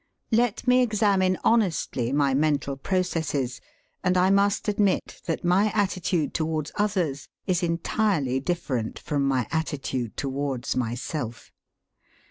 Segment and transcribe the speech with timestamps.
[0.31, 3.61] Let me examine honestly my mental processes,
[4.03, 10.17] and I must admit that my attitude towards others is entirely different from my attitude
[10.17, 11.51] towards myself.